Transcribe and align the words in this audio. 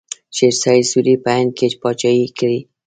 شیرشاه 0.35 0.81
سوري 0.89 1.15
په 1.23 1.29
هند 1.37 1.51
کې 1.57 1.67
پاچاهي 1.81 2.27
کړې. 2.37 2.59